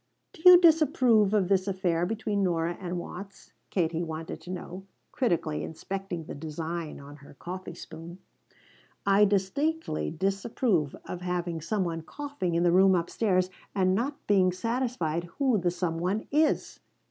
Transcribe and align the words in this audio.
"Do 0.33 0.41
you 0.43 0.59
disapprove 0.59 1.31
of 1.31 1.47
this 1.47 1.67
affair 1.67 2.07
between 2.07 2.41
Nora 2.41 2.75
and 2.81 2.97
Watts?" 2.97 3.53
Katie 3.69 4.01
wanted 4.01 4.41
to 4.41 4.49
know, 4.49 4.87
critically 5.11 5.61
inspecting 5.63 6.23
the 6.23 6.33
design 6.33 6.99
on 6.99 7.17
her 7.17 7.35
coffee 7.35 7.75
spoon. 7.75 8.17
"I 9.05 9.25
distinctly 9.25 10.09
disapprove 10.09 10.95
of 11.05 11.21
having 11.21 11.61
some 11.61 11.83
one 11.83 12.01
coughing 12.01 12.55
in 12.55 12.63
the 12.63 12.71
room 12.71 12.95
upstairs 12.95 13.51
and 13.75 13.93
not 13.93 14.17
being 14.25 14.51
satisfied 14.51 15.25
who 15.37 15.59
the 15.59 15.69
some 15.69 15.99
one 15.99 16.27
is!" 16.31 16.79